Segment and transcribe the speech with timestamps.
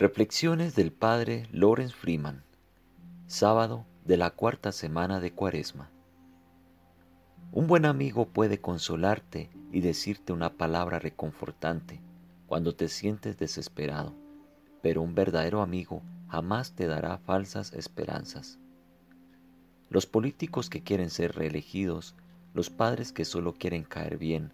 [0.00, 2.44] Reflexiones del Padre Lawrence Freeman,
[3.26, 5.90] sábado de la cuarta semana de Cuaresma.
[7.50, 12.00] Un buen amigo puede consolarte y decirte una palabra reconfortante
[12.46, 14.14] cuando te sientes desesperado,
[14.82, 18.60] pero un verdadero amigo jamás te dará falsas esperanzas.
[19.90, 22.14] Los políticos que quieren ser reelegidos,
[22.54, 24.52] los padres que solo quieren caer bien,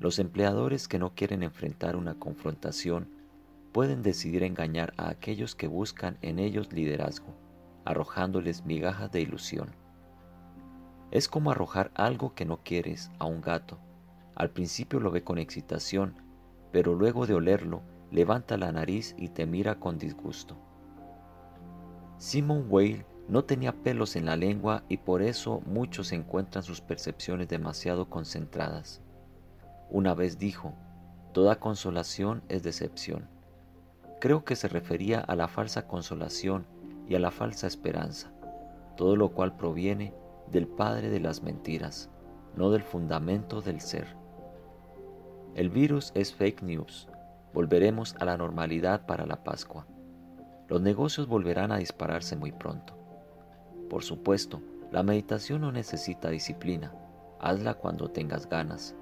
[0.00, 3.19] los empleadores que no quieren enfrentar una confrontación,
[3.72, 7.34] pueden decidir engañar a aquellos que buscan en ellos liderazgo,
[7.84, 9.74] arrojándoles migajas de ilusión.
[11.10, 13.78] Es como arrojar algo que no quieres a un gato.
[14.34, 16.14] Al principio lo ve con excitación,
[16.72, 20.56] pero luego de olerlo, levanta la nariz y te mira con disgusto.
[22.18, 27.48] Simon Weil no tenía pelos en la lengua y por eso muchos encuentran sus percepciones
[27.48, 29.00] demasiado concentradas.
[29.88, 30.74] Una vez dijo,
[31.32, 33.28] toda consolación es decepción.
[34.20, 36.66] Creo que se refería a la falsa consolación
[37.08, 38.30] y a la falsa esperanza,
[38.94, 40.12] todo lo cual proviene
[40.50, 42.10] del Padre de las mentiras,
[42.54, 44.14] no del fundamento del ser.
[45.54, 47.08] El virus es fake news.
[47.54, 49.86] Volveremos a la normalidad para la Pascua.
[50.68, 52.94] Los negocios volverán a dispararse muy pronto.
[53.88, 54.60] Por supuesto,
[54.92, 56.92] la meditación no necesita disciplina.
[57.40, 58.94] Hazla cuando tengas ganas.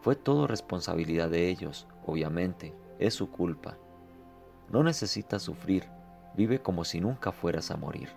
[0.00, 3.76] Fue todo responsabilidad de ellos, obviamente, es su culpa
[4.70, 5.84] no necesitas sufrir,
[6.34, 8.08] vive como si nunca fueras a morir.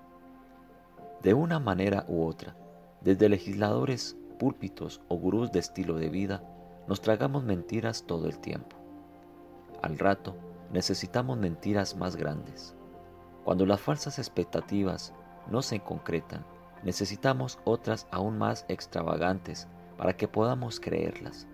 [1.22, 2.56] De una manera u otra,
[3.02, 6.44] desde legisladores, púlpitos o gurús de estilo de vida,
[6.88, 8.76] nos tragamos mentiras todo el tiempo.
[9.81, 10.36] Al rato,
[10.72, 12.76] necesitamos mentiras más grandes.
[13.44, 15.14] Cuando las falsas expectativas
[15.50, 16.46] no se concretan,
[16.84, 21.48] necesitamos otras aún más extravagantes para que podamos creerlas.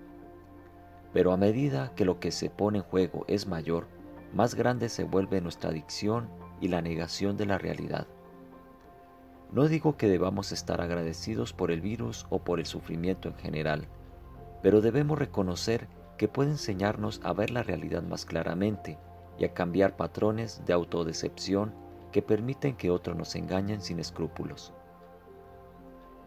[1.13, 3.87] Pero a medida que lo que se pone en juego es mayor,
[4.33, 6.29] más grande se vuelve nuestra adicción
[6.61, 8.07] y la negación de la realidad.
[9.51, 13.87] No digo que debamos estar agradecidos por el virus o por el sufrimiento en general,
[14.61, 15.87] pero debemos reconocer
[16.17, 18.99] que puede enseñarnos a ver la realidad más claramente
[19.39, 21.73] y a cambiar patrones de autodecepción
[22.11, 24.73] que permiten que otros nos engañen sin escrúpulos.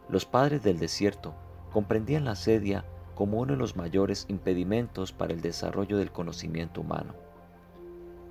[0.08, 1.34] Los padres del desierto
[1.70, 2.84] comprendían la sedia
[3.14, 7.14] como uno de los mayores impedimentos para el desarrollo del conocimiento humano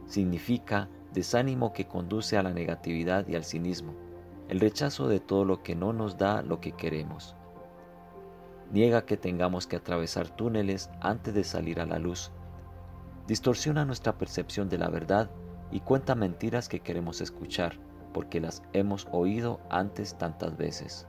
[0.06, 3.94] significa desánimo que conduce a la negatividad y al cinismo,
[4.50, 7.36] el rechazo de todo lo que no nos da lo que queremos.
[8.72, 12.32] Niega que tengamos que atravesar túneles antes de salir a la luz.
[13.28, 15.30] Distorsiona nuestra percepción de la verdad
[15.72, 17.78] y cuenta mentiras que queremos escuchar
[18.14, 21.08] porque las hemos oído antes tantas veces.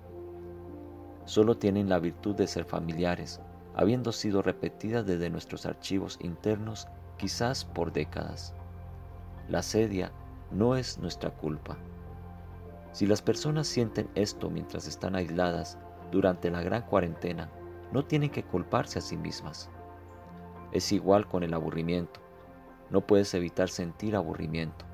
[1.25, 3.41] Solo tienen la virtud de ser familiares,
[3.75, 8.55] habiendo sido repetidas desde nuestros archivos internos quizás por décadas.
[9.49, 10.13] La sedia
[10.53, 11.77] no es nuestra culpa.
[12.93, 15.79] Si las personas sienten esto mientras están aisladas
[16.13, 17.51] durante la gran cuarentena,
[17.91, 19.69] no tienen que culparse a sí mismas.
[20.71, 22.21] Es igual con el aburrimiento.
[22.89, 24.85] No puedes evitar sentir aburrimiento,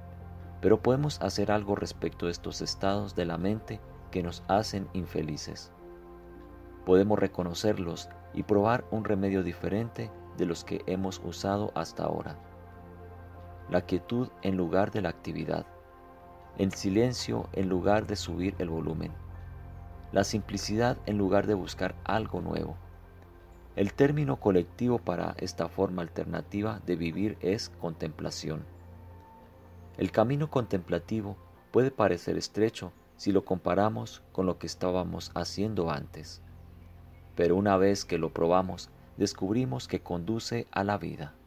[0.63, 3.81] pero podemos hacer algo respecto de estos estados de la mente
[4.11, 5.73] que nos hacen infelices.
[6.87, 12.39] Podemos reconocerlos y probar un remedio diferente de los que hemos usado hasta ahora
[13.71, 15.67] la quietud en lugar de la actividad,
[16.57, 19.13] el silencio en lugar de subir el volumen,
[20.13, 22.77] la simplicidad en lugar de buscar algo nuevo.
[23.77, 28.65] El término colectivo para esta forma alternativa de vivir es contemplación.
[29.99, 31.37] El camino contemplativo
[31.71, 36.41] puede parecer estrecho si lo comparamos con lo que estábamos haciendo antes,
[37.37, 41.38] pero una vez que lo probamos, descubrimos que conduce a la vida.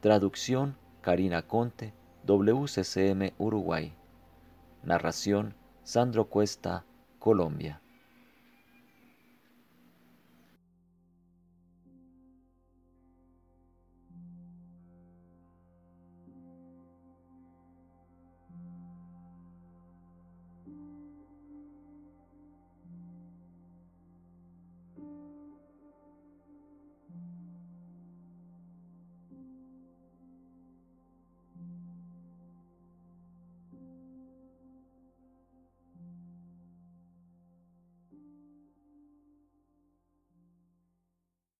[0.00, 1.92] Traducción Karina Conte,
[2.24, 3.92] WCCM Uruguay.
[4.82, 6.86] Narración Sandro Cuesta,
[7.18, 7.82] Colombia.